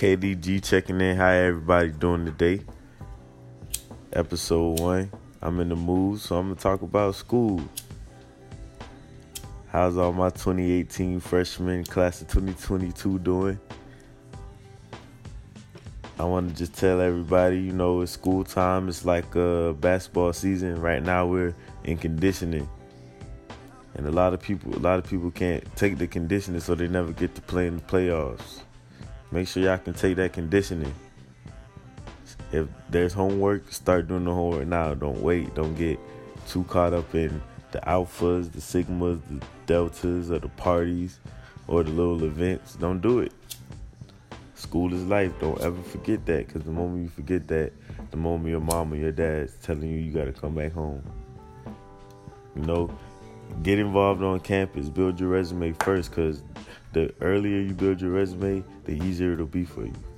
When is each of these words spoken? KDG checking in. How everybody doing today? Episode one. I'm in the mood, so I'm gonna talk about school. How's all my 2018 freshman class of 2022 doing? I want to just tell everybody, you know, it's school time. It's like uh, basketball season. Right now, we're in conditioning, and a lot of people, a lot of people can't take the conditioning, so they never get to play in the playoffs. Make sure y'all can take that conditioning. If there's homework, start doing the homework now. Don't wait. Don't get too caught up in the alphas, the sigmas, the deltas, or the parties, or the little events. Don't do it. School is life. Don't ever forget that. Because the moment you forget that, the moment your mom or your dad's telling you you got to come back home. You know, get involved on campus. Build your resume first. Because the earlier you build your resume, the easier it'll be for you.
KDG 0.00 0.64
checking 0.64 0.98
in. 1.02 1.14
How 1.14 1.28
everybody 1.28 1.90
doing 1.90 2.24
today? 2.24 2.62
Episode 4.14 4.80
one. 4.80 5.12
I'm 5.42 5.60
in 5.60 5.68
the 5.68 5.76
mood, 5.76 6.20
so 6.20 6.38
I'm 6.38 6.48
gonna 6.48 6.58
talk 6.58 6.80
about 6.80 7.16
school. 7.16 7.62
How's 9.68 9.98
all 9.98 10.14
my 10.14 10.30
2018 10.30 11.20
freshman 11.20 11.84
class 11.84 12.22
of 12.22 12.28
2022 12.28 13.18
doing? 13.18 13.60
I 16.18 16.24
want 16.24 16.48
to 16.48 16.56
just 16.56 16.72
tell 16.72 16.98
everybody, 17.02 17.58
you 17.58 17.72
know, 17.72 18.00
it's 18.00 18.12
school 18.12 18.42
time. 18.42 18.88
It's 18.88 19.04
like 19.04 19.36
uh, 19.36 19.72
basketball 19.72 20.32
season. 20.32 20.80
Right 20.80 21.02
now, 21.02 21.26
we're 21.26 21.54
in 21.84 21.98
conditioning, 21.98 22.66
and 23.96 24.06
a 24.06 24.10
lot 24.10 24.32
of 24.32 24.40
people, 24.40 24.74
a 24.74 24.80
lot 24.80 24.98
of 24.98 25.04
people 25.04 25.30
can't 25.30 25.62
take 25.76 25.98
the 25.98 26.06
conditioning, 26.06 26.62
so 26.62 26.74
they 26.74 26.88
never 26.88 27.12
get 27.12 27.34
to 27.34 27.42
play 27.42 27.66
in 27.66 27.76
the 27.76 27.82
playoffs. 27.82 28.62
Make 29.32 29.46
sure 29.46 29.62
y'all 29.62 29.78
can 29.78 29.94
take 29.94 30.16
that 30.16 30.32
conditioning. 30.32 30.94
If 32.52 32.66
there's 32.88 33.12
homework, 33.12 33.72
start 33.72 34.08
doing 34.08 34.24
the 34.24 34.34
homework 34.34 34.66
now. 34.66 34.94
Don't 34.94 35.20
wait. 35.22 35.54
Don't 35.54 35.74
get 35.76 36.00
too 36.48 36.64
caught 36.64 36.92
up 36.92 37.14
in 37.14 37.40
the 37.70 37.78
alphas, 37.80 38.50
the 38.50 38.58
sigmas, 38.58 39.20
the 39.28 39.44
deltas, 39.66 40.32
or 40.32 40.40
the 40.40 40.48
parties, 40.48 41.20
or 41.68 41.84
the 41.84 41.90
little 41.90 42.24
events. 42.24 42.74
Don't 42.74 43.00
do 43.00 43.20
it. 43.20 43.32
School 44.54 44.92
is 44.92 45.04
life. 45.04 45.32
Don't 45.40 45.60
ever 45.60 45.80
forget 45.82 46.26
that. 46.26 46.48
Because 46.48 46.64
the 46.64 46.72
moment 46.72 47.04
you 47.04 47.08
forget 47.08 47.46
that, 47.48 47.72
the 48.10 48.16
moment 48.16 48.50
your 48.50 48.60
mom 48.60 48.92
or 48.92 48.96
your 48.96 49.12
dad's 49.12 49.54
telling 49.62 49.88
you 49.88 49.98
you 49.98 50.12
got 50.12 50.24
to 50.24 50.32
come 50.32 50.56
back 50.56 50.72
home. 50.72 51.04
You 52.56 52.62
know, 52.62 52.90
get 53.62 53.78
involved 53.78 54.24
on 54.24 54.40
campus. 54.40 54.88
Build 54.88 55.20
your 55.20 55.28
resume 55.28 55.72
first. 55.74 56.10
Because 56.10 56.42
the 56.92 57.12
earlier 57.20 57.60
you 57.60 57.72
build 57.72 58.00
your 58.00 58.10
resume, 58.10 58.64
the 58.84 58.92
easier 58.92 59.32
it'll 59.32 59.46
be 59.46 59.64
for 59.64 59.84
you. 59.84 60.09